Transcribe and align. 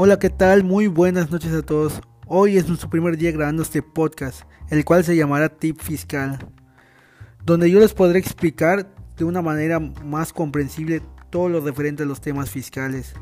Hola, 0.00 0.20
¿qué 0.20 0.30
tal? 0.30 0.62
Muy 0.62 0.86
buenas 0.86 1.32
noches 1.32 1.52
a 1.52 1.62
todos. 1.62 2.00
Hoy 2.28 2.56
es 2.56 2.68
nuestro 2.68 2.88
primer 2.88 3.16
día 3.16 3.32
grabando 3.32 3.64
este 3.64 3.82
podcast, 3.82 4.42
el 4.70 4.84
cual 4.84 5.02
se 5.02 5.16
llamará 5.16 5.48
Tip 5.48 5.80
Fiscal, 5.80 6.38
donde 7.44 7.68
yo 7.68 7.80
les 7.80 7.94
podré 7.94 8.20
explicar 8.20 8.94
de 9.16 9.24
una 9.24 9.42
manera 9.42 9.80
más 9.80 10.32
comprensible 10.32 11.02
todo 11.30 11.48
lo 11.48 11.60
referente 11.60 12.04
a 12.04 12.06
los 12.06 12.20
temas 12.20 12.48
fiscales. 12.48 13.12